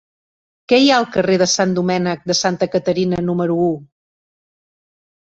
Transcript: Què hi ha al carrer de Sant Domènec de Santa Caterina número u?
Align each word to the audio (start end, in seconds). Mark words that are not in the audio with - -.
Què 0.71 0.77
hi 0.83 0.87
ha 0.91 0.93
al 1.01 1.05
carrer 1.15 1.33
de 1.41 1.47
Sant 1.51 1.75
Domènec 1.79 2.23
de 2.31 2.35
Santa 2.39 2.67
Caterina 2.77 3.19
número 3.27 3.59
u? 3.65 3.69